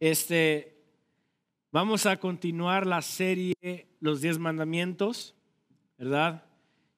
[0.00, 0.82] Este,
[1.70, 3.54] vamos a continuar la serie
[4.00, 5.34] Los Diez Mandamientos,
[5.98, 6.42] ¿verdad?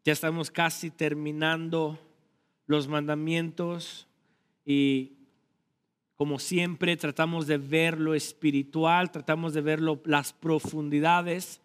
[0.05, 1.99] Ya estamos casi terminando
[2.67, 4.07] los mandamientos
[4.65, 5.15] y
[6.15, 11.61] como siempre tratamos de ver lo espiritual, tratamos de ver las profundidades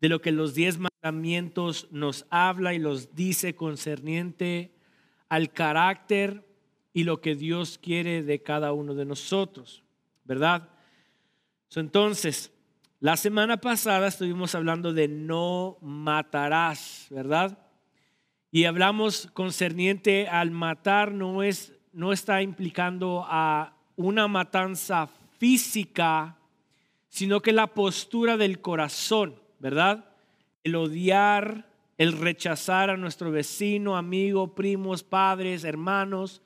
[0.00, 4.70] de lo que los diez mandamientos nos habla y los dice concerniente
[5.28, 6.44] al carácter
[6.92, 9.82] y lo que Dios quiere de cada uno de nosotros,
[10.30, 10.68] ¿verdad?
[11.74, 12.52] Entonces,
[13.00, 17.58] la semana pasada estuvimos hablando de no matarás, ¿verdad?
[18.52, 26.36] Y hablamos concerniente al matar no es no está implicando a una matanza física,
[27.08, 30.14] sino que la postura del corazón, ¿verdad?
[30.62, 31.66] El odiar,
[31.98, 36.40] el rechazar a nuestro vecino, amigo, primos, padres, hermanos,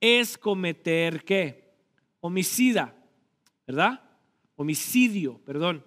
[0.00, 1.74] es cometer qué?
[2.20, 2.94] Homicida,
[3.66, 4.00] ¿verdad?
[4.56, 5.84] Homicidio, perdón.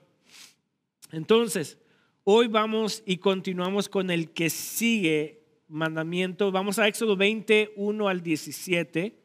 [1.12, 1.78] Entonces,
[2.24, 6.52] hoy vamos y continuamos con el que sigue mandamiento.
[6.52, 9.20] Vamos a Éxodo 21 al 17.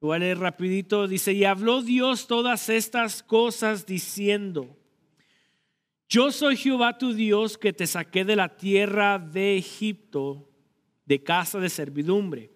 [0.00, 1.06] Voy a leer rapidito.
[1.06, 4.76] Dice, y habló Dios todas estas cosas diciendo,
[6.08, 10.50] yo soy Jehová tu Dios que te saqué de la tierra de Egipto,
[11.06, 12.50] de casa de servidumbre.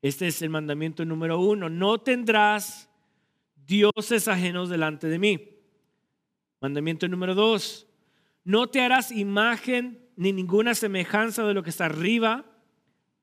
[0.00, 1.68] Este es el mandamiento número uno.
[1.68, 2.87] No tendrás
[3.68, 5.50] dioses ajenos delante de mí.
[6.60, 7.86] Mandamiento número dos.
[8.42, 12.46] No te harás imagen ni ninguna semejanza de lo que está arriba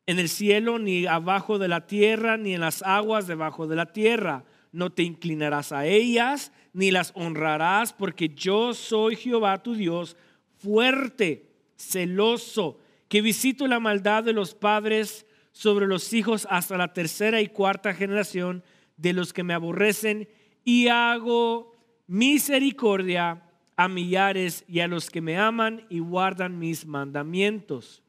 [0.06, 3.92] en el cielo, ni abajo de la tierra, ni en las aguas debajo de la
[3.92, 4.46] tierra.
[4.72, 10.16] No te inclinarás a ellas, ni las honrarás, porque yo soy Jehová tu Dios,
[10.60, 17.42] fuerte, celoso, que visito la maldad de los padres sobre los hijos hasta la tercera
[17.42, 18.64] y cuarta generación
[18.98, 20.28] de los que me aborrecen
[20.64, 21.76] y hago
[22.08, 23.44] misericordia
[23.76, 28.04] a millares y a los que me aman y guardan mis mandamientos.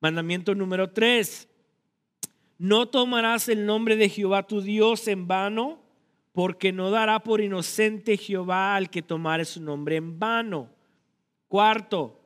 [0.00, 1.48] Mandamiento número tres.
[2.58, 5.80] No tomarás el nombre de Jehová tu Dios en vano,
[6.32, 10.70] porque no dará por inocente Jehová al que tomare su nombre en vano.
[11.48, 12.22] Cuarto,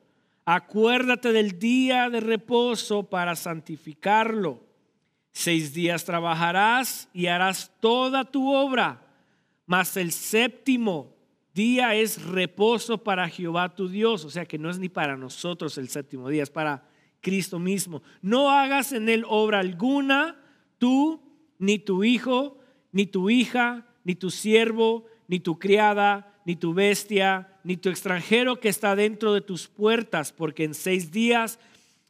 [0.49, 4.61] Acuérdate del día de reposo para santificarlo.
[5.39, 9.03] Seis días trabajarás y harás toda tu obra,
[9.67, 11.15] mas el séptimo
[11.53, 14.25] día es reposo para Jehová tu Dios.
[14.25, 16.89] O sea que no es ni para nosotros el séptimo día, es para
[17.21, 18.03] Cristo mismo.
[18.23, 20.41] No hagas en él obra alguna,
[20.79, 21.21] tú,
[21.59, 22.57] ni tu hijo,
[22.91, 28.59] ni tu hija, ni tu siervo, ni tu criada, ni tu bestia, ni tu extranjero
[28.59, 31.59] que está dentro de tus puertas, porque en seis días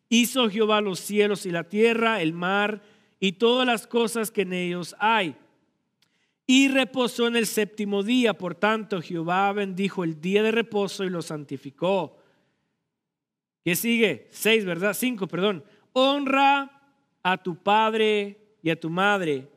[0.09, 4.53] hizo Jehová los cielos y la tierra, el mar y todas las cosas que en
[4.53, 5.37] ellos hay.
[6.47, 11.11] Y reposó en el séptimo día, por tanto Jehová bendijo el día de reposo y
[11.11, 12.17] lo santificó.
[13.65, 14.29] ¿Qué sigue?
[14.31, 14.95] Seis, ¿verdad?
[14.95, 15.65] Cinco, perdón.
[15.93, 16.83] Honra
[17.23, 19.49] a tu padre y a tu madre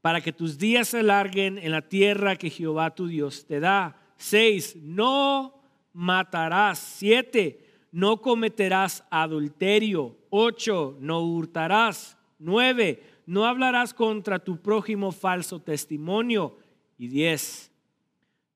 [0.00, 4.00] para que tus días se alarguen en la tierra que Jehová tu Dios te da.
[4.16, 5.60] Seis, no
[5.92, 6.78] matarás.
[6.78, 10.16] Siete, no cometerás adulterio.
[10.30, 12.17] Ocho, no hurtarás.
[12.38, 16.56] Nueve, no hablarás contra tu prójimo falso testimonio.
[16.96, 17.70] Y diez,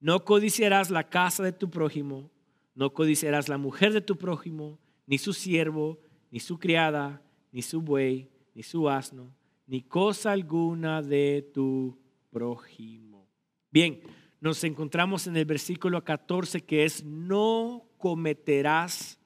[0.00, 2.30] no codiciarás la casa de tu prójimo,
[2.74, 6.00] no codiciarás la mujer de tu prójimo, ni su siervo,
[6.30, 7.22] ni su criada,
[7.52, 9.34] ni su buey, ni su asno,
[9.66, 11.98] ni cosa alguna de tu
[12.30, 13.28] prójimo.
[13.70, 14.00] Bien,
[14.40, 19.20] nos encontramos en el versículo 14 que es, no cometerás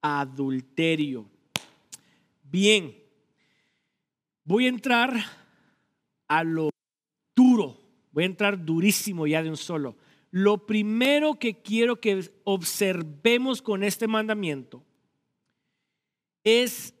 [0.00, 1.30] adulterio.
[2.42, 3.03] Bien,
[4.44, 5.12] voy a entrar
[6.28, 6.70] a lo
[7.34, 7.78] duro,
[8.12, 9.96] voy a entrar durísimo ya de un solo.
[10.30, 14.82] Lo primero que quiero que observemos con este mandamiento
[16.42, 16.94] es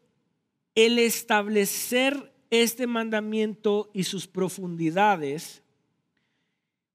[0.74, 5.64] el establecer este mandamiento y sus profundidades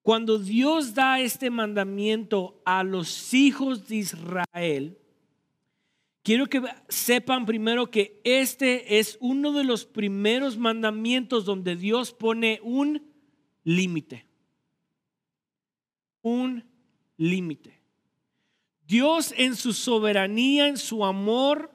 [0.02, 4.98] cuando Dios da este mandamiento a los hijos de Israel,
[6.30, 12.60] quiero que sepan primero que este es uno de los primeros mandamientos donde Dios pone
[12.62, 13.02] un
[13.64, 14.28] límite.
[16.22, 16.70] Un
[17.18, 17.82] límite.
[18.86, 21.72] Dios en su soberanía, en su amor,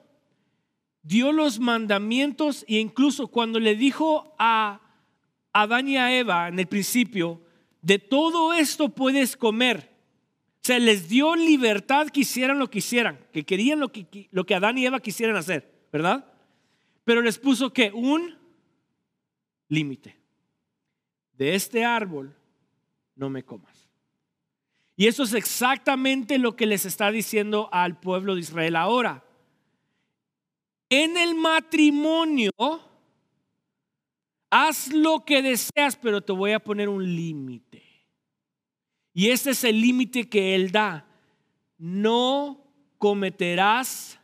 [1.02, 4.82] dio los mandamientos e incluso cuando le dijo a
[5.52, 7.42] Adán y a Eva en el principio,
[7.82, 9.93] de todo esto puedes comer.
[10.64, 14.54] Se les dio libertad que hicieran lo que hicieran, que querían lo que, lo que
[14.54, 16.24] Adán y Eva quisieran hacer, ¿verdad?
[17.04, 18.34] Pero les puso que un
[19.68, 20.16] límite.
[21.34, 22.34] De este árbol
[23.14, 23.90] no me comas.
[24.96, 29.22] Y eso es exactamente lo que les está diciendo al pueblo de Israel ahora.
[30.88, 32.52] En el matrimonio,
[34.48, 37.83] haz lo que deseas, pero te voy a poner un límite.
[39.14, 41.06] Y este es el límite que Él da.
[41.78, 42.60] No
[42.98, 44.18] cometerás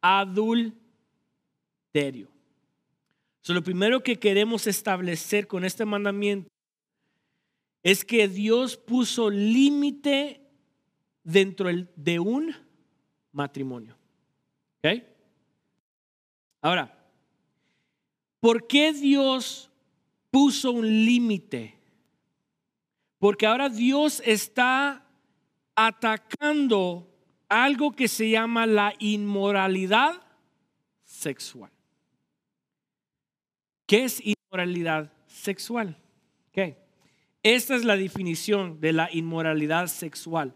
[0.00, 0.80] adulterio.
[3.42, 6.50] So, lo primero que queremos establecer con este mandamiento
[7.82, 10.40] es que Dios puso límite
[11.22, 12.54] dentro de un
[13.32, 13.96] matrimonio.
[14.78, 15.02] ¿Ok?
[16.62, 16.96] Ahora,
[18.40, 19.70] ¿por qué Dios
[20.30, 21.79] puso un límite?
[23.20, 25.06] Porque ahora Dios está
[25.76, 27.08] atacando
[27.48, 30.20] algo que se llama la inmoralidad
[31.04, 31.70] sexual.
[33.86, 35.96] ¿Qué es inmoralidad sexual?
[37.42, 40.54] Esta es la definición de la inmoralidad sexual.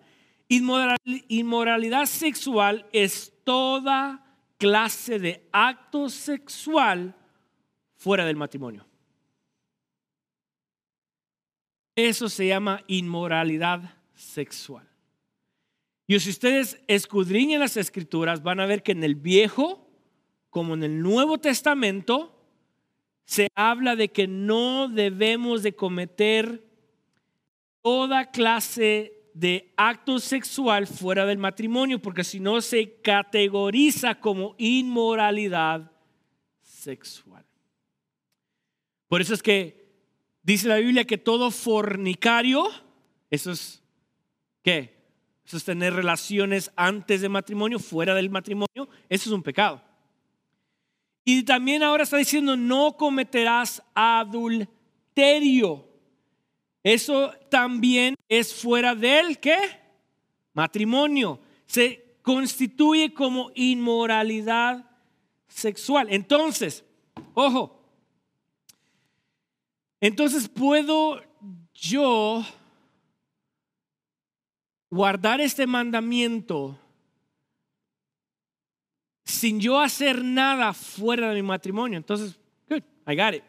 [0.48, 4.22] inmoralidad sexual es toda
[4.58, 7.14] clase de acto sexual
[7.96, 8.86] fuera del matrimonio.
[11.96, 14.88] Eso se llama inmoralidad sexual.
[16.06, 19.88] Y si ustedes escudriñan las escrituras, van a ver que en el Viejo,
[20.50, 22.30] como en el Nuevo Testamento,
[23.24, 26.62] se habla de que no debemos de cometer
[27.80, 35.90] toda clase de acto sexual fuera del matrimonio, porque si no se categoriza como inmoralidad
[36.62, 37.44] sexual.
[39.08, 39.83] Por eso es que
[40.44, 42.68] dice la Biblia que todo fornicario,
[43.30, 43.82] eso es,
[44.62, 44.94] ¿qué?
[45.44, 49.82] Eso es tener relaciones antes del matrimonio, fuera del matrimonio, eso es un pecado.
[51.24, 55.88] Y también ahora está diciendo, no cometerás adulterio.
[56.82, 59.56] Eso también es fuera del qué?
[60.52, 61.40] Matrimonio.
[61.66, 64.84] Se constituye como inmoralidad
[65.48, 66.08] sexual.
[66.10, 66.84] Entonces,
[67.32, 67.83] ojo.
[70.04, 71.22] Entonces puedo
[71.72, 72.44] yo
[74.90, 76.78] guardar este mandamiento
[79.24, 81.96] sin yo hacer nada fuera de mi matrimonio.
[81.96, 83.44] Entonces, good, I got it.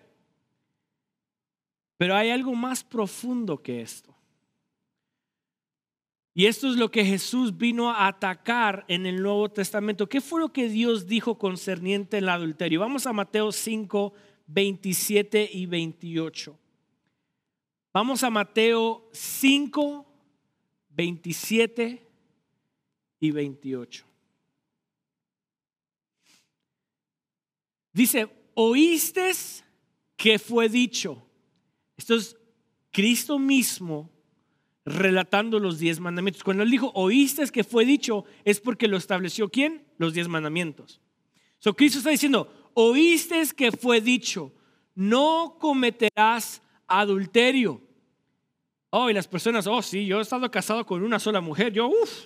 [1.97, 4.15] Pero hay algo más profundo que esto.
[6.33, 10.07] Y esto es lo que Jesús vino a atacar en el Nuevo Testamento.
[10.07, 12.79] ¿Qué fue lo que Dios dijo concerniente al adulterio?
[12.79, 14.13] Vamos a Mateo 5,
[14.47, 16.57] 27 y 28.
[17.93, 20.05] Vamos a Mateo 5,
[20.89, 22.07] 27
[23.19, 24.05] y 28.
[27.93, 29.31] Dice, oíste
[30.17, 31.25] que fue dicho
[31.97, 32.37] esto es
[32.91, 34.11] Cristo mismo
[34.85, 36.43] relatando los diez mandamientos.
[36.43, 39.85] Cuando él dijo, oíste que fue dicho, es porque lo estableció quién?
[39.97, 41.01] Los diez mandamientos.
[41.59, 44.51] So Cristo está diciendo, oíste que fue dicho,
[44.93, 47.81] no cometerás adulterio.
[48.91, 51.73] Oh, y las personas, oh, sí, yo he estado casado con una sola mujer.
[51.73, 52.25] Yo, uff,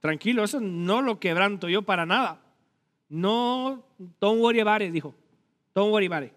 [0.00, 2.40] tranquilo, eso no lo quebranto yo para nada.
[3.08, 3.84] No,
[4.20, 5.14] don't worry about it, dijo.
[5.74, 6.32] Don't worry about it.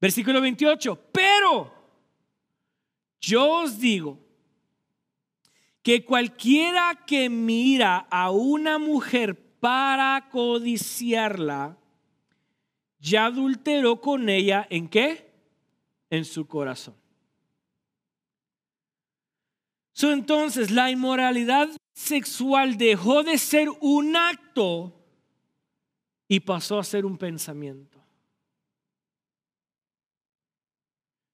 [0.00, 1.72] Versículo 28, pero
[3.20, 4.18] yo os digo
[5.82, 11.76] que cualquiera que mira a una mujer para codiciarla,
[13.00, 15.30] ya adulteró con ella en qué?
[16.10, 16.94] En su corazón.
[20.00, 24.94] entonces, la inmoralidad sexual dejó de ser un acto
[26.28, 27.98] y pasó a ser un pensamiento.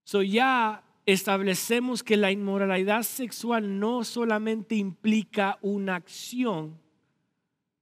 [0.05, 6.81] So ya establecemos que la inmoralidad sexual no solamente implica una acción,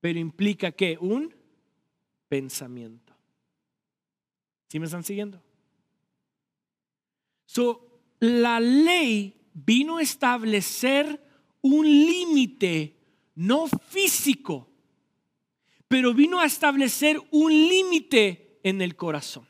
[0.00, 1.34] pero implica que un
[2.28, 3.11] pensamiento.
[4.72, 5.38] ¿Sí me están siguiendo?
[7.44, 11.22] So, la ley vino a establecer
[11.60, 12.96] un límite
[13.34, 14.66] no físico,
[15.88, 19.46] pero vino a establecer un límite en el corazón.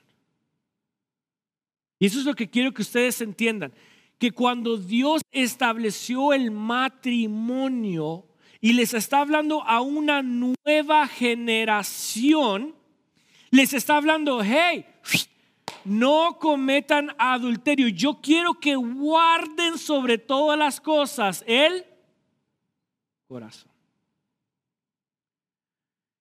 [2.01, 3.73] Y eso es lo que quiero que ustedes entiendan,
[4.19, 8.27] que cuando Dios estableció el matrimonio
[8.61, 12.75] y les está hablando a una nueva generación,
[13.53, 14.87] les está hablando, hey,
[15.85, 17.89] no cometan adulterio.
[17.89, 21.85] Yo quiero que guarden sobre todas las cosas el
[23.29, 23.71] corazón.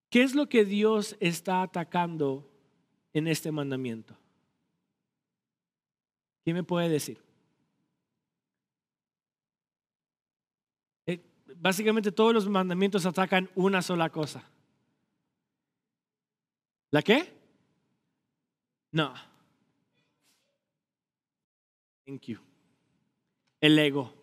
[0.09, 2.49] ¿Qué es lo que Dios está atacando
[3.13, 4.15] en este mandamiento?
[6.43, 7.19] ¿Quién me puede decir?
[11.61, 14.43] básicamente todos los mandamientos atacan una sola cosa.
[16.89, 17.40] ¿La qué?
[18.91, 19.13] No.
[22.05, 22.39] Thank you.
[23.61, 24.13] El ego.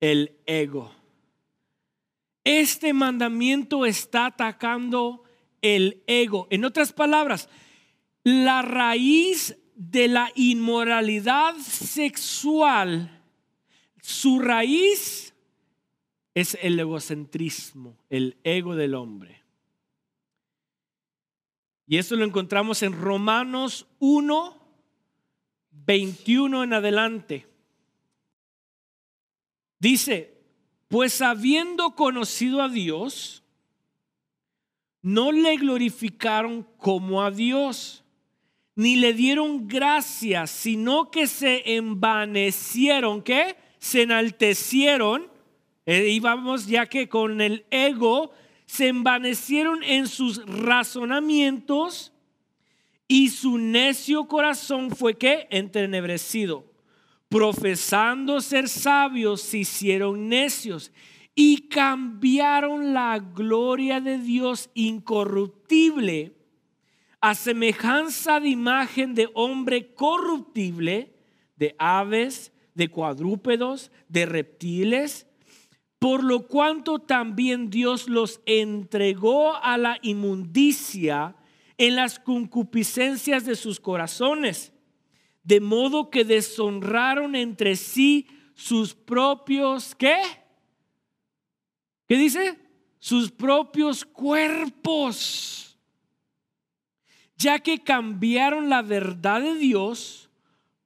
[0.00, 0.92] El ego.
[2.44, 5.24] Este mandamiento está atacando
[5.62, 6.46] el ego.
[6.50, 7.48] En otras palabras,
[8.22, 13.22] la raíz de la inmoralidad sexual,
[14.02, 15.34] su raíz
[16.34, 19.43] es el egocentrismo, el ego del hombre.
[21.86, 24.56] Y eso lo encontramos en Romanos 1,
[25.70, 27.46] 21 en adelante.
[29.78, 30.34] Dice,
[30.88, 33.42] pues habiendo conocido a Dios,
[35.02, 38.02] no le glorificaron como a Dios,
[38.74, 43.56] ni le dieron gracias, sino que se envanecieron, ¿qué?
[43.78, 45.28] Se enaltecieron,
[45.84, 48.32] eh, íbamos ya que con el ego
[48.74, 52.12] se envanecieron en sus razonamientos
[53.06, 56.64] y su necio corazón fue que entenebrecido.
[57.28, 60.90] Profesando ser sabios, se hicieron necios
[61.36, 66.32] y cambiaron la gloria de Dios incorruptible
[67.20, 71.14] a semejanza de imagen de hombre corruptible,
[71.56, 75.28] de aves, de cuadrúpedos, de reptiles
[75.98, 81.36] por lo cuanto también Dios los entregó a la inmundicia
[81.78, 84.72] en las concupiscencias de sus corazones,
[85.42, 90.16] de modo que deshonraron entre sí sus propios, ¿qué?
[92.06, 92.58] ¿Qué dice?
[92.98, 95.78] Sus propios cuerpos,
[97.36, 100.30] ya que cambiaron la verdad de Dios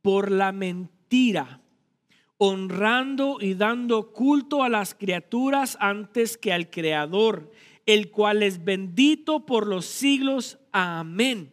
[0.02, 1.60] por la mentira
[2.38, 7.50] honrando y dando culto a las criaturas antes que al Creador,
[7.84, 10.58] el cual es bendito por los siglos.
[10.72, 11.52] Amén.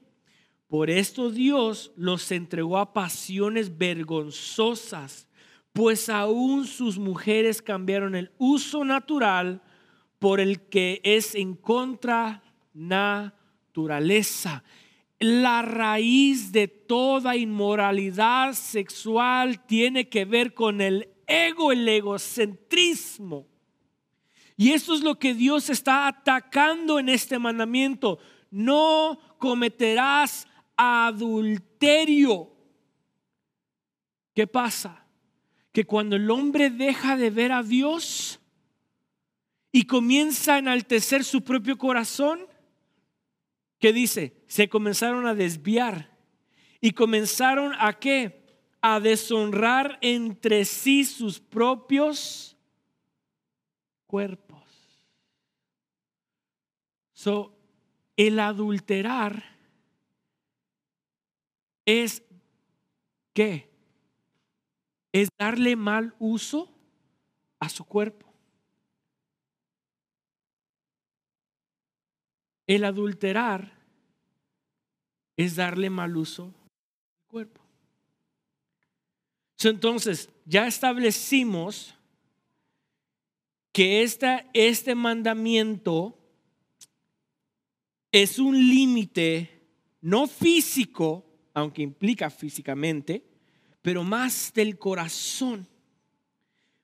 [0.68, 5.28] Por esto Dios los entregó a pasiones vergonzosas,
[5.74, 9.62] pues aún sus mujeres cambiaron el uso natural
[10.20, 14.64] por el que es en contra naturaleza
[15.20, 23.48] la raíz de toda inmoralidad sexual tiene que ver con el ego, el egocentrismo.
[24.58, 28.20] Y eso es lo que Dios está atacando en este mandamiento.
[28.52, 32.52] No cometerás adulterio.
[34.34, 35.06] ¿Qué pasa?
[35.72, 38.40] Que cuando el hombre deja de ver a Dios
[39.72, 42.40] y comienza a enaltecer su propio corazón,
[43.80, 44.34] ¿Qué dice?
[44.48, 46.16] Se comenzaron a desviar
[46.82, 48.44] y comenzaron a qué?
[48.82, 52.56] A deshonrar entre sí sus propios
[54.06, 54.64] cuerpos.
[57.14, 57.58] So,
[58.18, 59.44] el adulterar
[61.86, 62.24] es
[63.34, 63.70] qué?
[65.12, 66.70] Es darle mal uso
[67.60, 68.25] a su cuerpo.
[72.68, 73.74] El adulterar
[75.38, 77.62] es darle mal uso al cuerpo.
[79.64, 81.96] Entonces, ya establecimos
[83.72, 84.04] que
[84.54, 86.18] este mandamiento
[88.12, 89.52] es un límite
[90.00, 93.26] no físico, aunque implica físicamente,
[93.82, 95.68] pero más del corazón,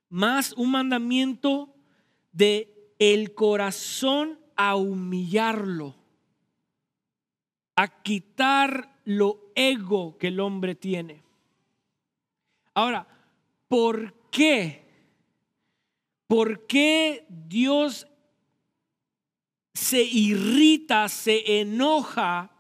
[0.10, 1.74] más un mandamiento
[2.34, 5.96] de el corazón a humillarlo,
[7.75, 11.24] a quitar lo ego que el hombre tiene.
[12.75, 13.08] Ahora,
[13.68, 14.86] ¿por qué?
[16.27, 18.06] ¿Por qué Dios
[19.74, 22.51] se irrita, se enoja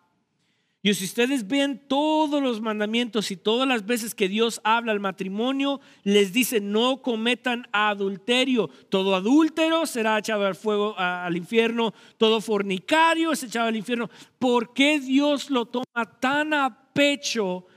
[0.83, 4.99] y si ustedes ven todos los mandamientos y todas las veces que Dios habla al
[4.99, 8.67] matrimonio, les dice no cometan adulterio.
[8.89, 11.93] Todo adúltero será echado al fuego, al infierno.
[12.17, 14.09] Todo fornicario es echado al infierno.
[14.39, 17.67] ¿Por qué Dios lo toma tan a pecho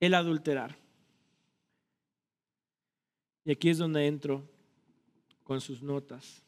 [0.00, 0.78] el adulterar?
[3.44, 4.48] Y aquí es donde entro
[5.42, 6.42] con sus notas.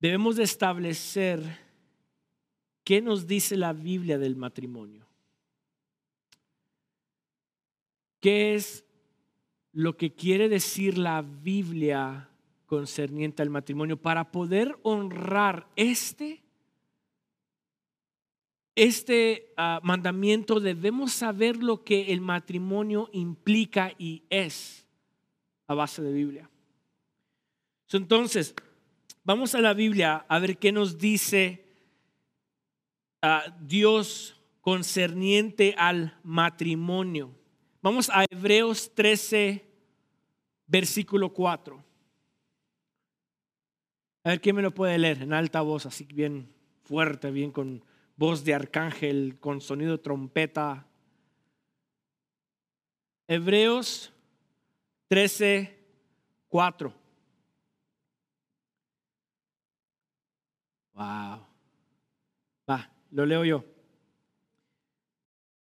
[0.00, 1.69] Debemos de establecer
[2.84, 5.06] ¿Qué nos dice la Biblia del matrimonio?
[8.20, 8.84] ¿Qué es
[9.72, 12.28] lo que quiere decir la Biblia
[12.66, 13.96] concerniente al matrimonio?
[13.96, 16.42] Para poder honrar este,
[18.74, 24.86] este ah, mandamiento debemos saber lo que el matrimonio implica y es.
[25.66, 26.50] a base de Biblia.
[27.92, 28.54] Entonces,
[29.24, 31.69] vamos a la Biblia a ver qué nos dice
[33.60, 37.34] Dios concerniente al matrimonio.
[37.82, 39.64] Vamos a Hebreos 13,
[40.66, 41.84] versículo 4.
[44.22, 46.52] A ver quién me lo puede leer en alta voz, así bien
[46.84, 47.84] fuerte, bien con
[48.16, 50.86] voz de arcángel, con sonido de trompeta.
[53.26, 54.12] Hebreos
[55.08, 55.78] 13,
[56.48, 56.92] 4.
[60.92, 61.49] Wow.
[63.10, 63.64] Lo leo yo.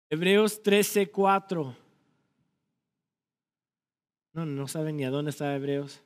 [0.10, 1.76] Hebreos 13, 4.
[4.34, 6.02] No, no saben ni a dónde está Hebreos.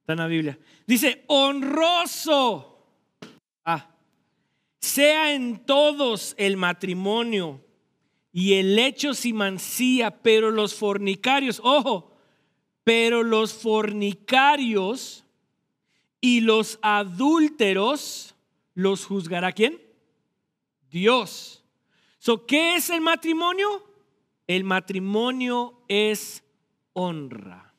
[0.00, 0.58] Está en la Biblia.
[0.86, 2.86] Dice, honroso.
[3.64, 3.90] Ah,
[4.80, 7.60] sea en todos el matrimonio
[8.32, 12.12] y el hecho sin mancía, pero los fornicarios, ojo,
[12.84, 15.24] pero los fornicarios
[16.20, 18.34] y los adúlteros
[18.74, 19.87] los juzgará quién?
[20.90, 21.64] Dios.
[22.18, 23.84] So, ¿Qué es el matrimonio?
[24.46, 26.42] El matrimonio es
[26.92, 27.74] honra.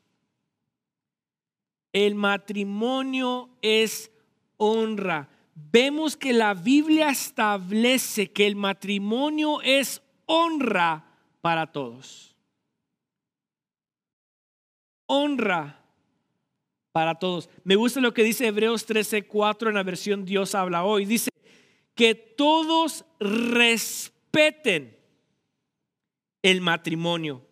[1.91, 4.11] El matrimonio es
[4.57, 5.29] honra.
[5.55, 11.05] Vemos que la Biblia establece que el matrimonio es honra
[11.41, 12.35] para todos.
[15.07, 15.83] Honra
[16.91, 17.49] para todos.
[17.63, 21.05] Me gusta lo que dice Hebreos 13:4 en la versión Dios habla hoy.
[21.05, 21.29] Dice
[21.99, 24.97] que todos respeten
[26.41, 27.45] el matrimonio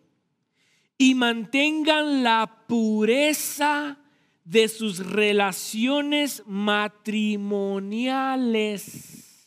[0.96, 3.98] y mantengan la pureza
[4.44, 9.46] de sus relaciones matrimoniales,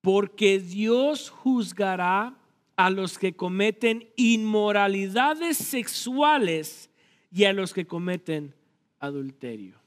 [0.00, 2.36] porque Dios juzgará
[2.74, 6.90] a los que cometen inmoralidades sexuales
[7.30, 8.52] y a los que cometen
[8.98, 9.80] adulterio.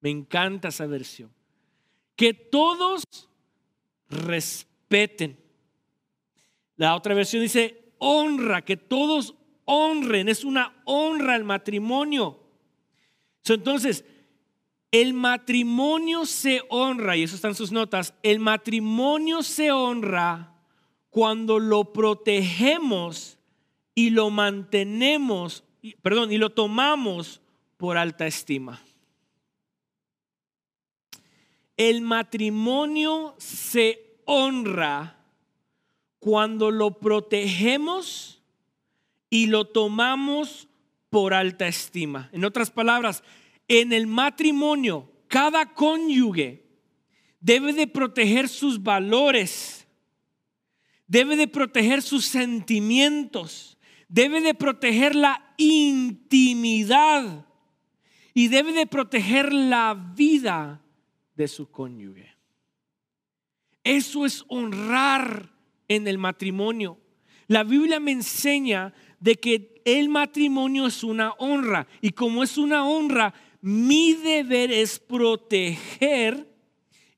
[0.00, 1.41] Me encanta esa versión.
[2.16, 3.04] Que todos
[4.08, 5.38] respeten.
[6.76, 10.28] La otra versión dice honra, que todos honren.
[10.28, 12.40] Es una honra el matrimonio.
[13.46, 14.04] Entonces,
[14.90, 20.54] el matrimonio se honra, y eso está en sus notas, el matrimonio se honra
[21.08, 23.38] cuando lo protegemos
[23.94, 25.64] y lo mantenemos,
[26.02, 27.40] perdón, y lo tomamos
[27.78, 28.82] por alta estima.
[31.76, 35.18] El matrimonio se honra
[36.18, 38.42] cuando lo protegemos
[39.28, 40.68] y lo tomamos
[41.10, 42.28] por alta estima.
[42.32, 43.22] En otras palabras,
[43.68, 46.64] en el matrimonio, cada cónyuge
[47.40, 49.86] debe de proteger sus valores,
[51.06, 57.46] debe de proteger sus sentimientos, debe de proteger la intimidad
[58.34, 60.82] y debe de proteger la vida
[61.34, 62.36] de su cónyuge.
[63.84, 65.50] Eso es honrar
[65.88, 66.98] en el matrimonio.
[67.48, 72.86] La Biblia me enseña de que el matrimonio es una honra y como es una
[72.86, 76.48] honra, mi deber es proteger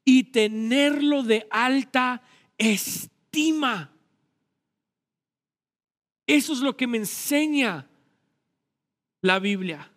[0.04, 2.22] y tenerlo de alta
[2.58, 3.94] estima.
[6.26, 7.88] Eso es lo que me enseña
[9.20, 9.90] la Biblia.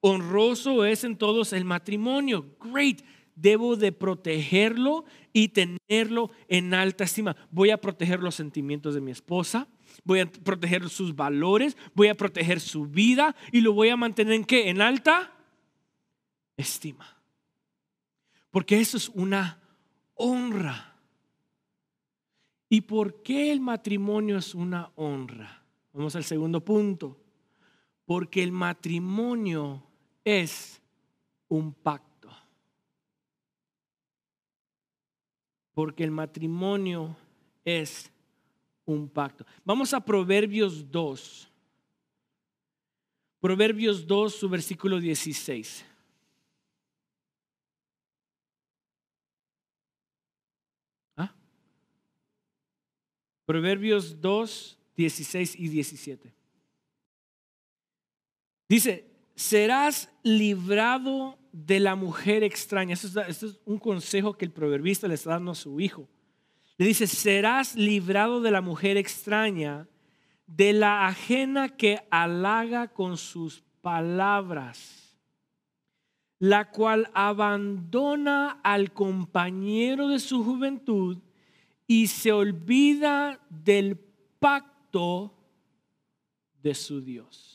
[0.00, 2.56] Honroso es en todos el matrimonio.
[2.60, 3.02] Great.
[3.40, 7.34] Debo de protegerlo y tenerlo en alta estima.
[7.50, 9.66] Voy a proteger los sentimientos de mi esposa.
[10.04, 11.76] Voy a proteger sus valores.
[11.94, 13.34] Voy a proteger su vida.
[13.50, 14.68] Y lo voy a mantener en qué?
[14.68, 15.32] En alta
[16.58, 17.16] estima.
[18.50, 19.58] Porque eso es una
[20.14, 20.96] honra.
[22.68, 25.64] ¿Y por qué el matrimonio es una honra?
[25.94, 27.18] Vamos al segundo punto.
[28.04, 29.82] Porque el matrimonio
[30.24, 30.82] es
[31.48, 32.09] un pacto.
[35.80, 37.16] Porque el matrimonio
[37.64, 38.12] es
[38.84, 39.46] un pacto.
[39.64, 41.50] Vamos a Proverbios 2.
[43.40, 45.82] Proverbios 2, su versículo 16.
[51.16, 51.34] ¿Ah?
[53.46, 56.30] Proverbios 2, 16 y 17.
[58.68, 59.09] Dice,
[59.40, 62.92] serás librado de la mujer extraña.
[62.92, 66.06] Esto es, es, un consejo que el proverbista le está dando a su hijo.
[66.76, 69.88] Le dice, serás librado de la mujer extraña,
[70.46, 75.16] de la ajena que halaga con sus palabras,
[76.38, 81.16] la cual abandona al compañero de su juventud
[81.86, 83.96] y se olvida del
[84.38, 85.34] pacto
[86.62, 87.49] de su Dios.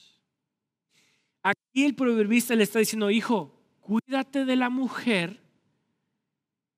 [1.46, 5.44] Aquí el proverbista le está diciendo, hijo, cuídate de la mujer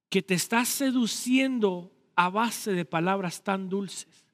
[0.10, 4.26] que te está seduciendo a base de palabras tan dulces.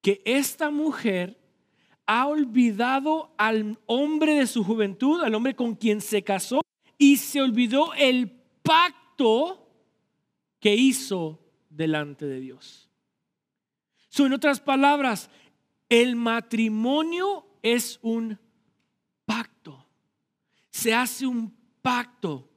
[0.00, 1.40] Que esta mujer
[2.06, 6.60] ha olvidado al hombre de su juventud, al hombre con quien se casó,
[6.96, 8.30] y se olvidó el
[8.62, 9.68] pacto
[10.60, 12.88] que hizo delante de Dios.
[14.18, 15.30] en otras palabras,
[15.88, 18.38] el matrimonio es un
[20.72, 22.48] Se hace un pacto.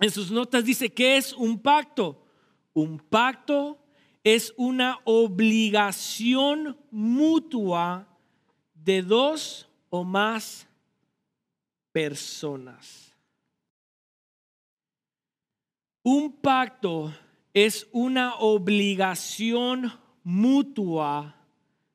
[0.00, 2.24] En sus notas dice que es un pacto.
[2.72, 3.78] Un pacto
[4.24, 8.08] es una obligación mutua
[8.72, 10.66] de dos o más
[11.92, 13.14] personas.
[16.02, 17.12] Un pacto
[17.52, 21.36] es una obligación mutua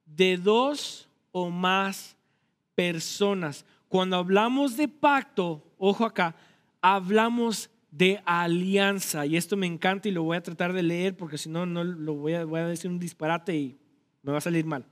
[0.06, 2.16] de dos o más
[2.76, 3.66] personas.
[3.92, 6.34] Cuando hablamos de pacto, ojo acá,
[6.82, 9.26] hablamos de alianza.
[9.26, 11.84] Y esto me encanta y lo voy a tratar de leer porque si no, no
[11.84, 13.78] lo voy a, voy a decir un disparate y
[14.24, 14.86] me va a salir mal.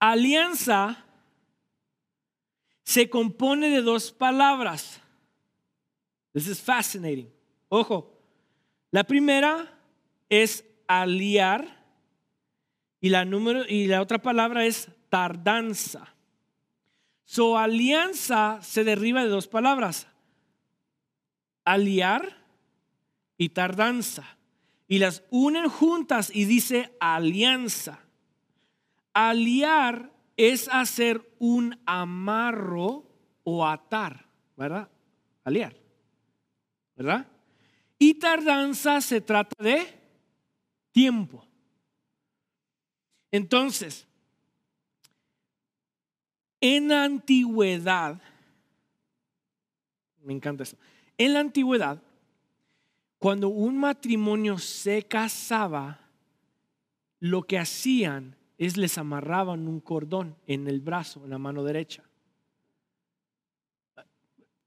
[0.00, 1.04] Alianza
[2.82, 5.00] se compone de dos palabras.
[6.32, 7.32] This is fascinating.
[7.68, 8.12] Ojo,
[8.90, 9.72] la primera
[10.28, 11.80] es aliar
[13.00, 16.15] y la, número, y la otra palabra es tardanza.
[17.26, 20.06] Su alianza se deriva de dos palabras,
[21.64, 22.46] aliar
[23.36, 24.38] y tardanza.
[24.86, 27.98] Y las unen juntas y dice alianza.
[29.12, 33.04] Aliar es hacer un amarro
[33.42, 34.88] o atar, ¿verdad?
[35.42, 35.74] Aliar,
[36.94, 37.26] ¿verdad?
[37.98, 39.84] Y tardanza se trata de
[40.92, 41.44] tiempo.
[43.32, 44.06] Entonces,
[46.74, 48.20] en la antigüedad,
[50.22, 50.76] me encanta eso,
[51.16, 52.02] en la antigüedad,
[53.18, 56.00] cuando un matrimonio se casaba,
[57.20, 62.02] lo que hacían es les amarraban un cordón en el brazo, en la mano derecha.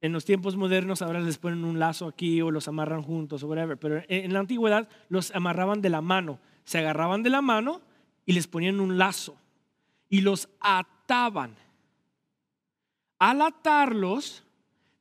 [0.02, 3.48] En los tiempos modernos ahora les ponen un lazo aquí o los amarran juntos o
[3.48, 7.82] whatever, pero en la antigüedad los amarraban de la mano, se agarraban de la mano
[8.26, 9.36] y les ponían un lazo
[10.08, 11.56] y los ataban.
[13.20, 14.44] Al atarlos,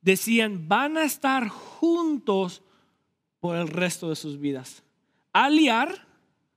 [0.01, 2.61] decían, van a estar juntos
[3.39, 4.83] por el resto de sus vidas.
[5.31, 6.07] Aliar,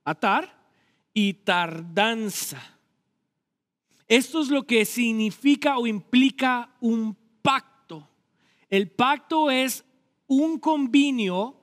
[0.05, 0.67] atar
[1.15, 2.61] y tardanza.
[4.09, 8.09] Esto es lo que significa o implica un pacto.
[8.69, 9.85] El pacto es
[10.27, 11.57] un convenio,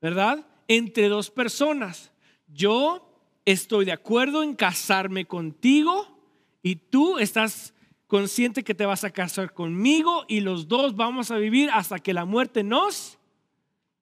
[0.00, 0.46] ¿verdad?
[0.66, 2.12] Entre dos personas.
[2.48, 6.18] Yo estoy de acuerdo en casarme contigo
[6.62, 7.73] y tú estás
[8.14, 12.14] consciente que te vas a casar conmigo y los dos vamos a vivir hasta que
[12.14, 13.18] la muerte nos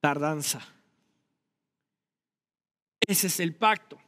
[0.00, 0.60] tardanza.
[3.00, 3.98] Ese es el pacto.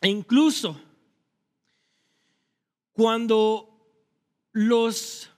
[0.00, 0.80] E incluso
[2.94, 3.86] cuando
[4.52, 5.30] los,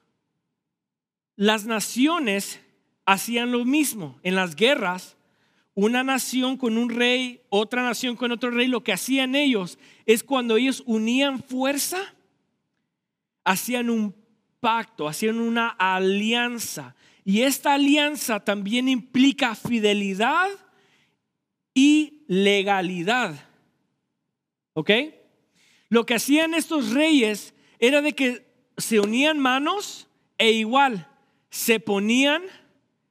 [1.34, 2.60] las naciones
[3.06, 5.16] hacían lo mismo en las guerras,
[5.74, 10.22] una nación con un rey, otra nación con otro rey, lo que hacían ellos es
[10.22, 12.14] cuando ellos unían fuerza,
[13.46, 14.14] hacían un
[14.60, 16.94] pacto, hacían una alianza.
[17.24, 20.50] Y esta alianza también implica fidelidad
[21.72, 23.48] y legalidad.
[24.74, 24.90] ¿Ok?
[25.88, 28.44] Lo que hacían estos reyes era de que
[28.76, 31.08] se unían manos e igual
[31.48, 32.42] se ponían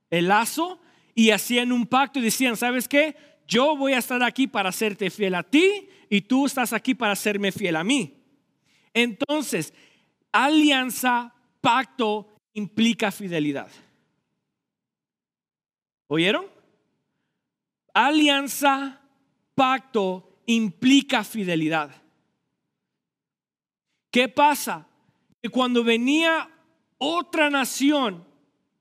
[0.09, 0.79] el lazo
[1.15, 3.15] y hacían un pacto y decían, ¿sabes qué?
[3.47, 7.15] Yo voy a estar aquí para serte fiel a ti y tú estás aquí para
[7.15, 8.13] serme fiel a mí.
[8.93, 9.73] Entonces,
[10.35, 13.71] alianza, pacto implica fidelidad.
[16.07, 16.45] ¿Oyeron?
[17.93, 19.01] Alianza,
[19.55, 21.89] pacto implica fidelidad.
[24.11, 24.85] ¿Qué pasa?
[25.41, 26.49] Que cuando venía
[26.97, 28.25] otra nación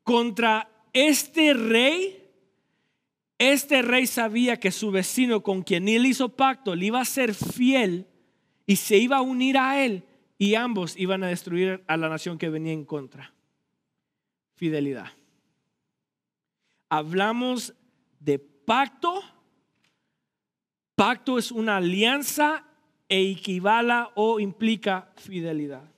[0.03, 2.21] contra este rey,
[3.39, 7.33] este rey sabía que su vecino con quien él hizo pacto le iba a ser
[7.33, 8.09] fiel
[8.67, 10.05] y se iba a unir a él
[10.39, 13.33] y ambos iban a destruir a la nación que venía en contra.
[14.55, 15.13] Fidelidad.
[16.89, 17.75] Hablamos
[18.21, 19.23] de pacto
[20.95, 22.65] Pacto es una alianza
[23.09, 25.91] e equivala o implica fidelidad.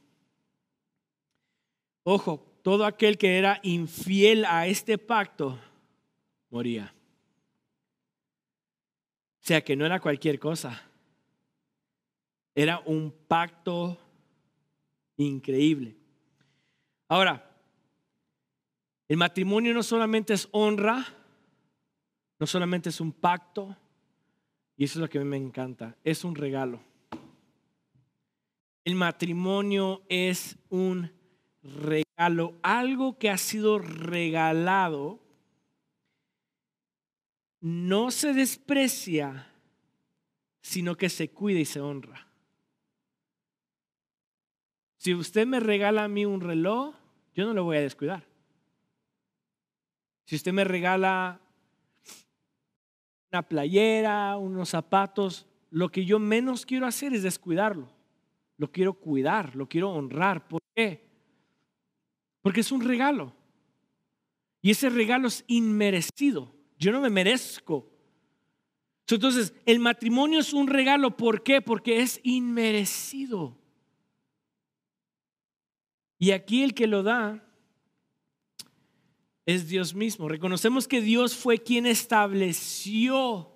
[2.03, 5.59] Ojo, todo aquel que era infiel a este pacto
[6.51, 6.95] moría.
[9.43, 10.83] O sea que no era cualquier cosa.
[12.55, 13.99] Era un pacto
[15.17, 15.97] increíble.
[17.09, 17.51] Ahora,
[19.09, 21.07] el matrimonio no solamente es honra,
[22.39, 23.77] no solamente es un pacto,
[24.77, 26.81] y eso es lo que a mí me encanta, es un regalo.
[28.85, 31.11] El matrimonio es un
[31.63, 35.21] regalo, algo que ha sido regalado,
[37.61, 39.51] no se desprecia,
[40.61, 42.26] sino que se cuida y se honra.
[45.07, 46.93] Si usted me regala a mí un reloj,
[47.33, 48.27] yo no lo voy a descuidar.
[50.25, 51.41] Si usted me regala
[53.31, 57.89] una playera, unos zapatos, lo que yo menos quiero hacer es descuidarlo.
[58.57, 60.49] Lo quiero cuidar, lo quiero honrar.
[60.49, 61.09] ¿Por qué?
[62.43, 63.33] Porque es un regalo.
[64.61, 66.53] Y ese regalo es inmerecido.
[66.81, 67.89] Yo no me merezco.
[69.09, 71.17] Entonces, el matrimonio es un regalo.
[71.17, 71.63] ¿Por qué?
[71.63, 73.57] Porque es inmerecido.
[76.19, 77.43] Y aquí el que lo da
[79.45, 80.29] es Dios mismo.
[80.29, 83.51] Reconocemos que Dios fue quien estableció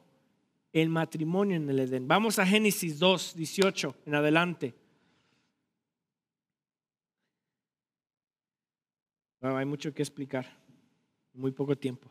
[0.73, 2.07] el matrimonio en el Edén.
[2.07, 4.75] Vamos a Génesis 2, 18 en adelante.
[9.43, 10.47] hay mucho que explicar,
[11.33, 12.09] muy poco tiempo.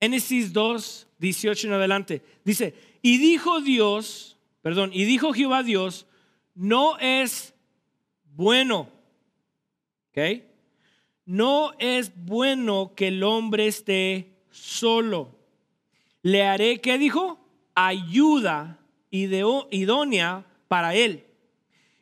[0.00, 2.22] Génesis 2, 18 en adelante.
[2.42, 6.06] Dice, y dijo Dios, perdón, y dijo Jehová Dios,
[6.54, 7.54] no es
[8.34, 8.88] bueno,
[10.10, 10.42] ¿ok?
[11.26, 15.38] No es bueno que el hombre esté solo.
[16.22, 17.38] Le haré, ¿qué dijo?
[17.74, 21.24] Ayuda idónea para él.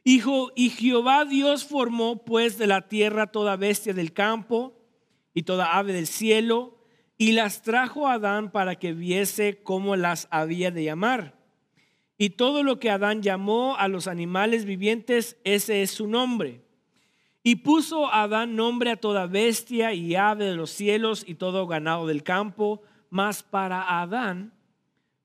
[0.05, 4.75] Hijo, y Jehová Dios formó pues de la tierra toda bestia del campo
[5.35, 6.79] y toda ave del cielo,
[7.17, 11.39] y las trajo a Adán para que viese cómo las había de llamar.
[12.17, 16.63] Y todo lo que Adán llamó a los animales vivientes, ese es su nombre.
[17.43, 22.07] Y puso Adán nombre a toda bestia y ave de los cielos y todo ganado
[22.07, 24.53] del campo, mas para Adán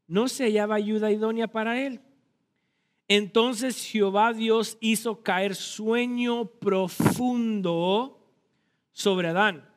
[0.07, 2.01] no se hallaba ayuda idónea para él.
[3.07, 8.19] Entonces Jehová Dios hizo caer sueño profundo
[8.91, 9.67] sobre Adán.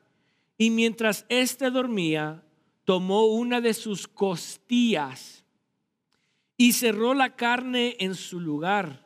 [0.59, 2.43] Y mientras éste dormía,
[2.85, 5.45] tomó una de sus costillas
[6.57, 9.06] y cerró la carne en su lugar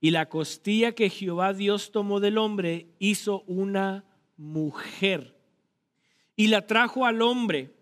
[0.00, 4.04] y la costilla que Jehová Dios tomó del hombre hizo una
[4.36, 5.36] mujer.
[6.36, 7.74] Y la trajo al hombre.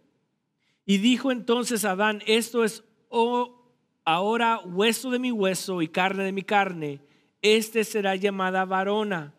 [0.85, 3.73] Y dijo entonces Adán, esto es oh,
[4.05, 7.01] ahora hueso de mi hueso y carne de mi carne.
[7.41, 9.35] Este será llamada varona,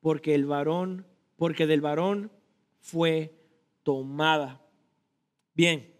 [0.00, 2.32] porque el varón, porque del varón
[2.80, 3.34] fue
[3.82, 4.62] tomada.
[5.54, 5.92] Bien.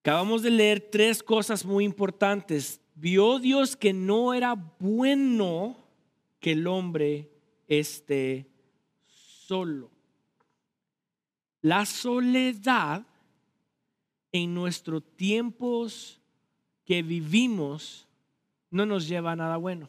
[0.00, 5.76] Acabamos de leer tres cosas muy importantes vio Dios que no era bueno
[6.40, 7.30] que el hombre
[7.66, 8.46] esté
[9.06, 9.90] solo.
[11.60, 13.06] La soledad
[14.32, 16.20] en nuestros tiempos
[16.84, 18.06] que vivimos
[18.70, 19.88] no nos lleva a nada bueno.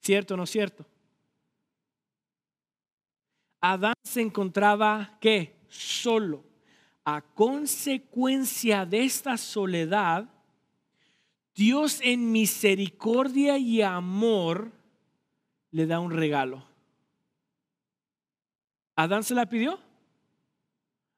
[0.00, 0.86] ¿Cierto o no cierto?
[3.60, 5.56] Adán se encontraba, ¿qué?
[5.68, 6.44] Solo.
[7.04, 10.28] A consecuencia de esta soledad,
[11.58, 14.70] Dios en misericordia y amor
[15.72, 16.64] le da un regalo.
[18.94, 19.80] ¿Adán se la pidió?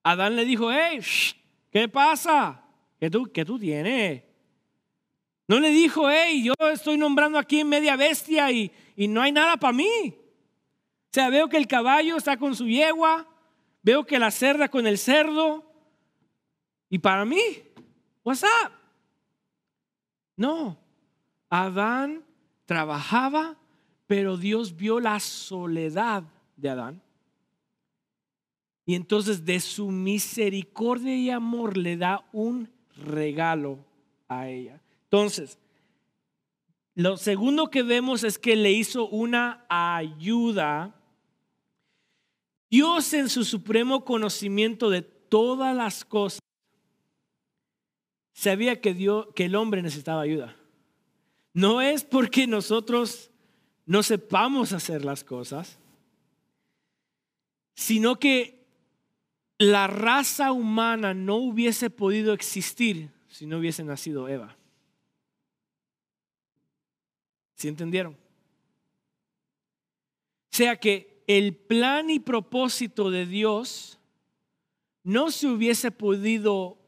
[0.02, 1.00] Adán le dijo, hey,
[1.70, 2.64] ¿qué pasa?
[2.98, 4.22] ¿Qué tú, qué tú tienes?
[5.46, 9.58] No le dijo, hey, yo estoy nombrando aquí media bestia y, y no hay nada
[9.58, 10.14] para mí.
[10.16, 13.28] O sea, veo que el caballo está con su yegua,
[13.82, 15.70] veo que la cerda con el cerdo.
[16.88, 17.42] Y para mí,
[18.24, 18.79] what's up?
[20.40, 20.78] No,
[21.50, 22.24] Adán
[22.64, 23.58] trabajaba,
[24.06, 26.24] pero Dios vio la soledad
[26.56, 27.02] de Adán.
[28.86, 33.84] Y entonces de su misericordia y amor le da un regalo
[34.28, 34.80] a ella.
[35.02, 35.58] Entonces,
[36.94, 40.94] lo segundo que vemos es que le hizo una ayuda.
[42.70, 46.40] Dios en su supremo conocimiento de todas las cosas
[48.40, 48.96] sabía que,
[49.34, 50.56] que el hombre necesitaba ayuda.
[51.52, 53.30] No es porque nosotros
[53.84, 55.78] no sepamos hacer las cosas,
[57.74, 58.64] sino que
[59.58, 64.56] la raza humana no hubiese podido existir si no hubiese nacido Eva.
[67.56, 68.14] ¿Sí entendieron?
[68.14, 73.98] O sea que el plan y propósito de Dios
[75.02, 76.79] no se hubiese podido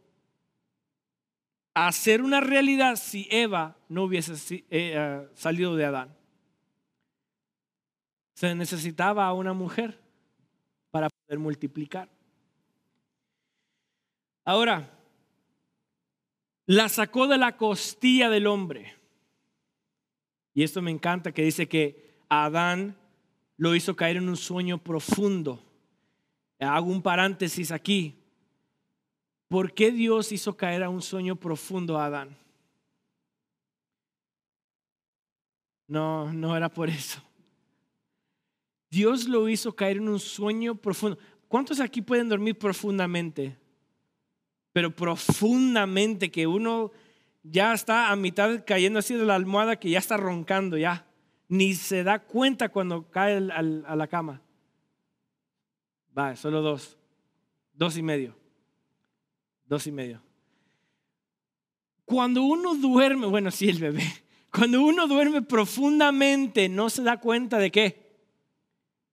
[1.74, 6.16] hacer una realidad si Eva no hubiese eh, ah, salido de Adán.
[8.34, 9.98] Se necesitaba a una mujer
[10.90, 12.08] para poder multiplicar.
[14.44, 14.90] Ahora,
[16.66, 18.96] la sacó de la costilla del hombre.
[20.54, 22.96] Y esto me encanta que dice que Adán
[23.56, 25.62] lo hizo caer en un sueño profundo.
[26.58, 28.21] Hago un paréntesis aquí.
[29.52, 32.34] ¿Por qué Dios hizo caer a un sueño profundo a Adán?
[35.86, 37.20] No, no era por eso.
[38.90, 41.18] Dios lo hizo caer en un sueño profundo.
[41.48, 43.58] ¿Cuántos aquí pueden dormir profundamente?
[44.72, 46.90] Pero profundamente, que uno
[47.42, 51.04] ya está a mitad cayendo así de la almohada, que ya está roncando ya.
[51.48, 54.40] Ni se da cuenta cuando cae a la cama.
[56.16, 56.96] Va, solo dos.
[57.74, 58.41] Dos y medio.
[59.72, 60.20] Dos y medio.
[62.04, 64.04] Cuando uno duerme, bueno, sí, el bebé.
[64.52, 68.18] Cuando uno duerme profundamente, no se da cuenta de qué.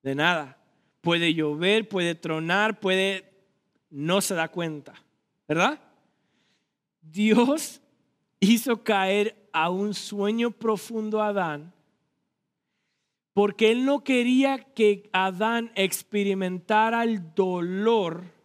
[0.03, 0.57] De nada.
[0.99, 3.31] Puede llover, puede tronar, puede...
[3.89, 4.95] No se da cuenta.
[5.47, 5.79] ¿Verdad?
[6.99, 7.79] Dios
[8.41, 11.73] hizo caer a un sueño profundo a Adán
[13.31, 18.38] porque él no quería que Adán experimentara el dolor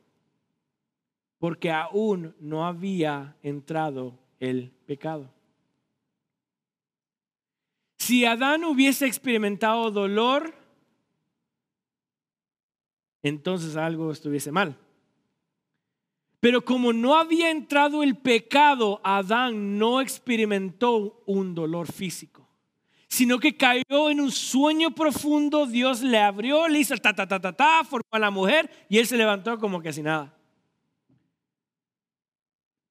[1.44, 5.30] porque aún no había entrado el pecado.
[7.98, 10.54] Si Adán hubiese experimentado dolor,
[13.22, 14.78] entonces algo estuviese mal.
[16.40, 22.48] Pero como no había entrado el pecado, Adán no experimentó un dolor físico,
[23.06, 27.38] sino que cayó en un sueño profundo, Dios le abrió, le hizo ta ta ta
[27.38, 30.34] ta ta, formó a la mujer y él se levantó como que sin nada.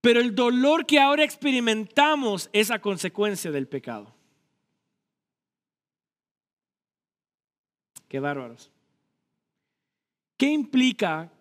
[0.04, 4.14] Pero el dolor que ahora experimentamos es a consecuencia del pecado.
[8.10, 8.70] Qué bárbaros.
[10.36, 11.32] ¿Qué implica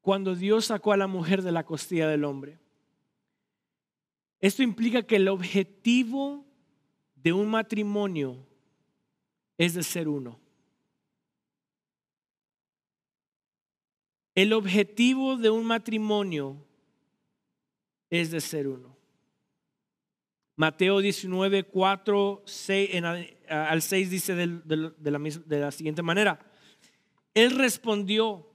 [0.00, 2.58] cuando Dios sacó a la mujer de la costilla del hombre?
[4.40, 6.44] Esto implica que el objetivo
[7.14, 8.44] de un matrimonio
[9.56, 10.40] es de ser uno.
[14.34, 16.56] El objetivo de un matrimonio
[18.20, 18.94] es de ser uno.
[20.54, 22.90] Mateo 19, 4 6,
[23.48, 24.46] al 6 dice de,
[24.76, 26.38] la, de la siguiente manera.
[27.32, 28.46] Él respondió,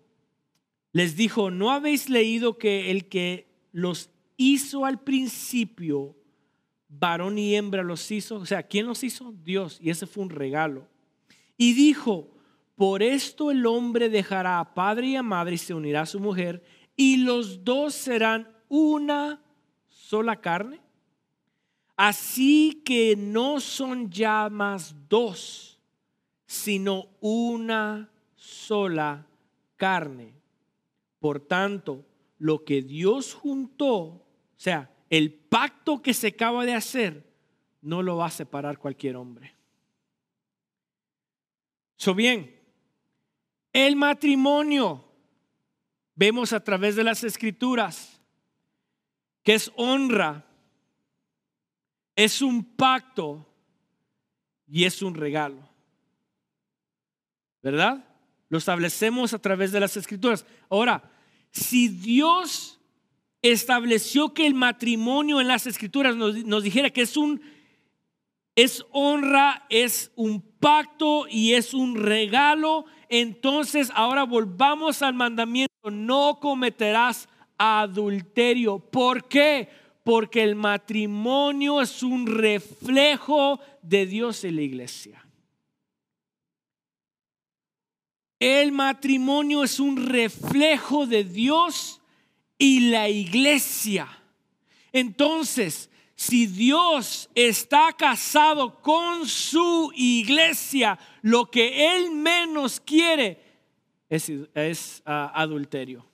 [0.92, 6.16] les dijo, ¿no habéis leído que el que los hizo al principio,
[6.88, 8.36] varón y hembra los hizo?
[8.36, 9.34] O sea, ¿quién los hizo?
[9.44, 9.80] Dios.
[9.82, 10.88] Y ese fue un regalo.
[11.58, 12.30] Y dijo,
[12.76, 16.20] por esto el hombre dejará a padre y a madre y se unirá a su
[16.20, 16.64] mujer,
[16.96, 19.42] y los dos serán una
[19.98, 20.80] sola carne.
[21.96, 25.80] Así que no son ya más dos,
[26.46, 29.26] sino una sola
[29.76, 30.34] carne.
[31.20, 32.06] Por tanto,
[32.38, 37.28] lo que Dios juntó, o sea, el pacto que se acaba de hacer,
[37.82, 39.56] no lo va a separar cualquier hombre.
[41.96, 42.56] So bien,
[43.74, 45.04] el matrimonio,
[46.14, 48.17] vemos a través de las escrituras,
[49.48, 50.46] que es honra,
[52.18, 53.48] es un pacto
[54.68, 55.70] y es un regalo.
[57.64, 58.04] ¿Verdad?
[58.50, 60.46] Lo establecemos a través de las escrituras.
[60.70, 61.10] Ahora,
[61.50, 62.82] si Dios
[63.42, 67.42] estableció que el matrimonio en las escrituras nos, dijera que es un
[68.54, 76.42] es honra, es un pacto y es un regalo, entonces ahora volvamos al mandamiento, no
[76.42, 78.80] cometerás adulterio.
[78.80, 79.70] ¿Por qué?
[80.04, 85.24] Porque el matrimonio es un reflejo de Dios en la iglesia.
[88.40, 92.00] El matrimonio es un reflejo de Dios
[92.58, 94.08] y la iglesia.
[94.92, 103.40] Entonces, si Dios está casado con su iglesia, lo que Él menos quiere
[104.10, 106.06] es, ah, adulterio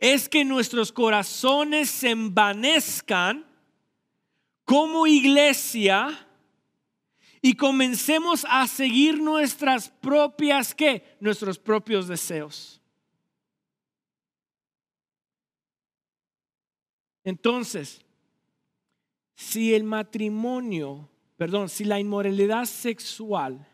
[0.00, 3.46] es que nuestros corazones se envanezcan
[4.64, 6.26] como iglesia
[7.42, 11.16] y comencemos a seguir nuestras propias, ¿qué?
[11.20, 12.80] Nuestros propios deseos.
[17.22, 18.00] Entonces,
[19.34, 23.66] si el matrimonio, perdón, si la inmoralidad sexual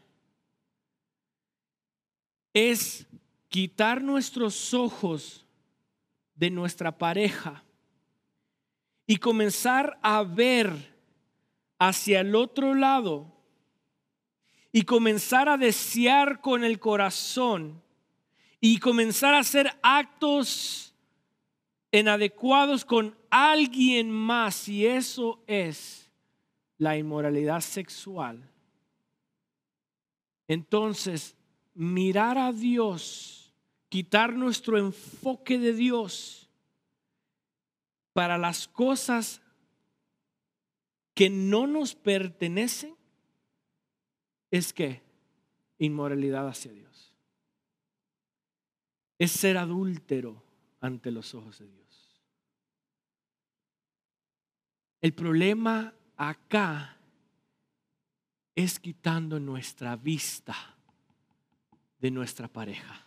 [2.53, 3.07] es
[3.49, 5.46] quitar nuestros ojos
[6.37, 7.65] de nuestra pareja
[9.07, 10.95] y comenzar a ver
[11.79, 13.33] hacia el otro lado
[14.73, 17.83] y comenzar a desear con el corazón
[18.61, 20.95] y comenzar a hacer actos
[21.93, 26.11] inadecuados con alguien más, y eso es
[26.79, 28.51] la inmoralidad sexual,
[30.49, 31.37] entonces
[31.75, 33.36] mirar a Dios,
[33.97, 36.51] quitar nuestro enfoque de Dios
[38.13, 39.41] para las cosas
[41.15, 42.95] que no nos pertenecen,
[44.51, 45.01] es que
[45.79, 47.15] inmoralidad hacia Dios.
[49.19, 50.45] Es ser adúltero
[50.83, 52.21] ante los ojos de Dios.
[55.01, 56.99] El problema acá
[58.55, 60.55] es quitando nuestra vista
[61.99, 63.06] de nuestra pareja.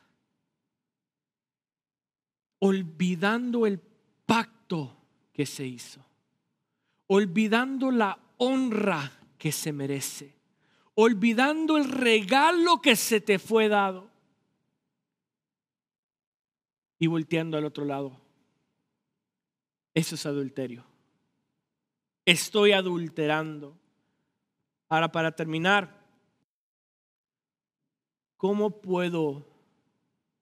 [2.59, 3.79] Olvidando el
[4.25, 4.95] pacto
[5.33, 6.05] que se hizo.
[7.07, 10.35] Olvidando la honra que se merece.
[10.95, 14.09] Olvidando el regalo que se te fue dado.
[16.99, 18.19] Y volteando al otro lado.
[19.93, 20.83] Eso es adulterio.
[22.25, 23.77] Estoy adulterando.
[24.87, 25.99] Ahora, para terminar,
[28.37, 29.45] ¿cómo puedo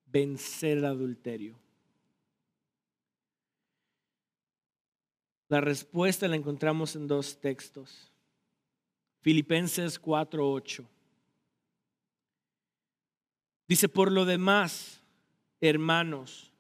[0.06, 1.56] vencer el adulterio?
[5.50, 8.12] La respuesta la encontramos en dos textos.
[9.22, 10.86] Filipenses 4:8.
[13.68, 15.02] Dice, por lo demás,
[15.60, 16.52] hermanos,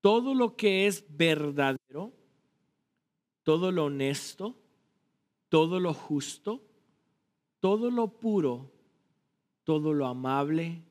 [0.00, 2.12] todo lo que es verdadero,
[3.42, 4.54] todo lo honesto,
[5.48, 6.62] todo lo justo,
[7.58, 8.70] todo lo puro,
[9.64, 10.82] todo lo amable,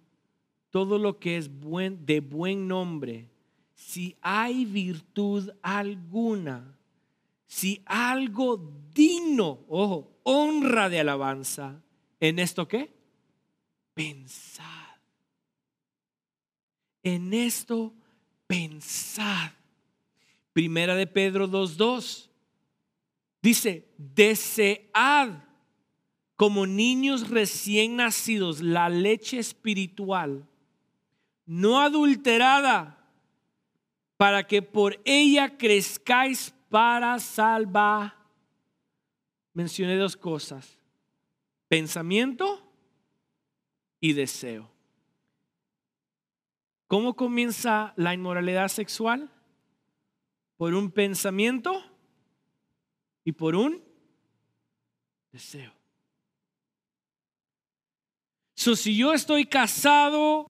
[0.69, 3.29] todo lo que es buen, de buen nombre,
[3.79, 6.77] si hay virtud alguna,
[7.47, 8.57] si algo
[8.93, 11.81] digno, ojo, honra de alabanza,
[12.19, 12.93] ¿en esto qué?
[13.93, 14.65] Pensad.
[17.03, 17.93] En esto
[18.47, 19.51] pensad.
[20.51, 22.27] Primera de Pedro 2.2.
[23.41, 25.41] Dice, desead
[26.35, 30.45] como niños recién nacidos la leche espiritual,
[31.45, 32.98] no adulterada,
[34.19, 38.17] para que por ella crezcáis para salvar.
[39.53, 40.77] Mencioné dos cosas,
[41.69, 42.69] pensamiento
[44.01, 44.69] y deseo.
[46.87, 49.31] ¿Cómo comienza la inmoralidad sexual?
[50.57, 51.81] Por un pensamiento
[53.23, 53.81] y por un
[55.31, 55.71] deseo.
[58.53, 60.45] So, si yo estoy casado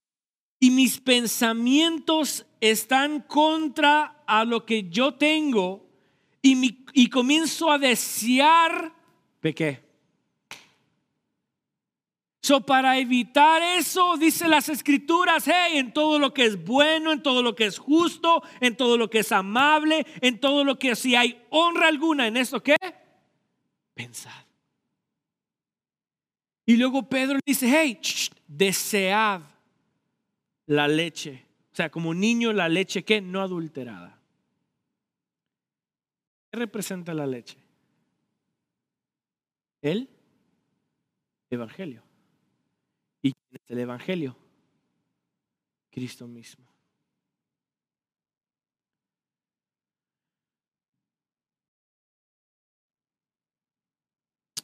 [0.59, 5.87] y mis pensamientos están contra a lo que yo tengo
[6.41, 8.93] y, comienzo a desear,
[9.39, 9.87] pequé.
[12.41, 17.21] So, para evitar eso, dice las escrituras, hey, en todo lo que es bueno, en
[17.21, 20.95] todo lo que es justo, en todo lo que es amable, en todo lo que
[20.95, 22.77] si hay honra alguna, en eso qué?
[23.93, 24.31] Pensad.
[26.65, 27.99] Y luego Pedro dice, hey,
[28.47, 29.41] desead
[30.65, 31.48] la leche.
[31.79, 34.19] O sea, como niño la leche que no adulterada.
[36.51, 37.57] ¿Qué representa la leche?
[39.81, 40.09] El
[41.49, 42.03] Evangelio.
[43.21, 44.35] ¿Y quién es el Evangelio?
[45.89, 46.65] Cristo mismo.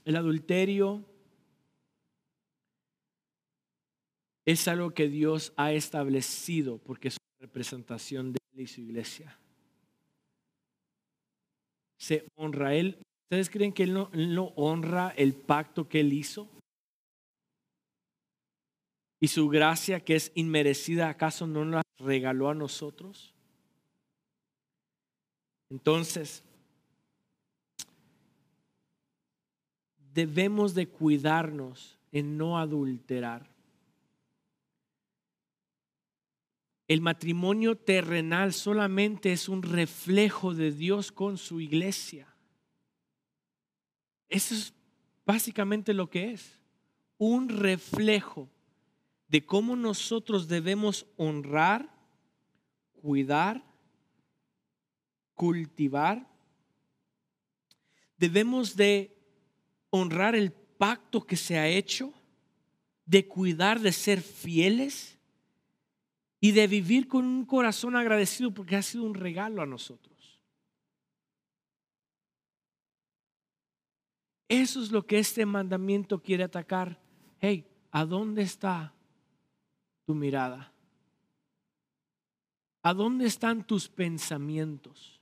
[0.03, 1.05] El adulterio
[4.45, 9.37] es algo que Dios ha establecido porque es una representación de Él y su iglesia.
[11.97, 12.99] Se honra Él.
[13.25, 16.49] ¿Ustedes creen que Él no, no honra el pacto que Él hizo?
[19.25, 23.33] y su gracia que es inmerecida, ¿acaso no la regaló a nosotros?
[25.71, 26.43] Entonces,
[30.13, 33.54] debemos de cuidarnos en no adulterar.
[36.87, 42.27] El matrimonio terrenal solamente es un reflejo de Dios con su iglesia.
[44.29, 44.73] Eso es
[45.25, 46.61] básicamente lo que es,
[47.17, 48.49] un reflejo
[49.27, 51.89] de cómo nosotros debemos honrar,
[53.01, 53.63] cuidar,
[55.33, 56.27] cultivar.
[58.17, 59.17] Debemos de
[59.89, 62.13] honrar el pacto que se ha hecho,
[63.05, 65.14] de cuidar, de ser fieles
[66.45, 70.39] y de vivir con un corazón agradecido porque ha sido un regalo a nosotros.
[74.47, 77.01] Eso es lo que este mandamiento quiere atacar
[77.39, 78.93] hey, ¿a dónde está
[80.05, 80.71] tu mirada?
[82.83, 85.19] ¿A dónde están tus pensamientos?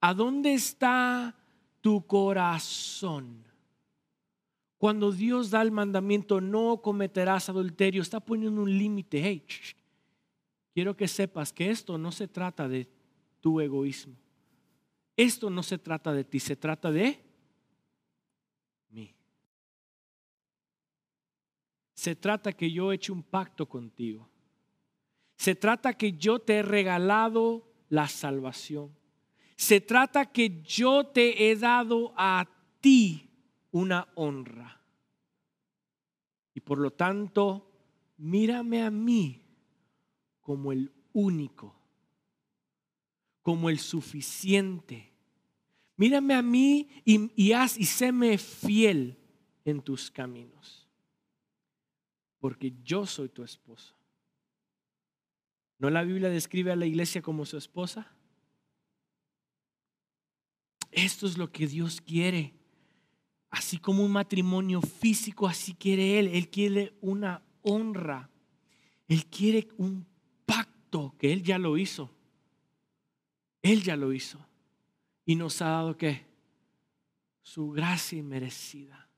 [0.00, 1.36] ¿A dónde está
[1.80, 3.44] tu corazón?
[4.80, 9.20] Cuando Dios da el mandamiento, no cometerás adulterio, está poniendo un límite.
[9.22, 9.44] Hey,
[10.72, 12.88] quiero que sepas que esto no se trata de
[13.40, 14.16] tu egoísmo.
[15.14, 17.22] Esto no se trata de ti, se trata de
[18.88, 19.14] mí.
[21.92, 24.30] Se trata que yo eche un pacto contigo.
[25.36, 28.96] Se trata que yo te he regalado la salvación.
[29.56, 32.48] Se trata que yo te he dado a
[32.80, 33.29] ti
[33.70, 34.80] una honra.
[36.54, 37.70] Y por lo tanto,
[38.16, 39.42] mírame a mí
[40.40, 41.74] como el único,
[43.42, 45.12] como el suficiente.
[45.96, 49.18] Mírame a mí y, haz y séme fiel
[49.64, 50.88] en tus caminos.
[52.38, 53.94] Porque yo soy tu esposo.
[55.78, 58.12] ¿No la Biblia describe a la iglesia como su esposa?
[60.90, 62.59] Esto es lo que Dios quiere.
[63.50, 66.28] Así como un matrimonio físico, así quiere Él.
[66.28, 68.30] Él quiere una honra.
[69.08, 70.06] Él quiere un
[70.46, 72.10] pacto que Él ya lo hizo.
[73.62, 74.38] Él ya lo hizo.
[75.26, 76.26] Y nos ha dado qué?
[77.42, 79.08] Su gracia inmerecida.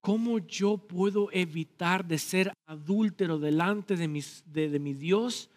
[0.00, 5.48] ¿Cómo yo puedo evitar de ser adúltero delante de, de, mi Dios?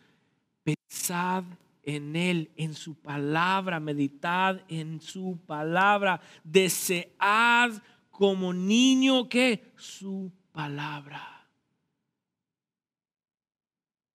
[0.63, 1.43] Pensad
[1.87, 7.81] en Él, en su palabra, meditad en su palabra, desead
[8.11, 11.47] como niño que su palabra.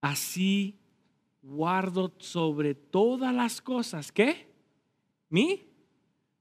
[0.03, 0.79] Así
[1.41, 4.53] guardo sobre todas las cosas, ¿qué?
[5.31, 5.67] Mi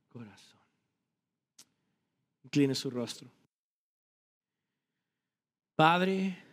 [0.10, 0.60] corazón.
[2.44, 3.32] Incline su rostro.
[5.78, 6.51] Padre,